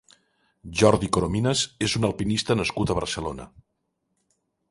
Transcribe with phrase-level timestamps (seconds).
[0.79, 3.49] Jordi Corominas és un alpinista nascut a Barcelona.